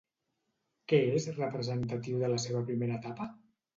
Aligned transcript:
Què 0.93 1.01
és 1.19 1.27
representatiu 1.35 2.25
de 2.25 2.31
la 2.33 2.43
seva 2.47 2.65
primera 2.71 2.97
etapa? 3.03 3.29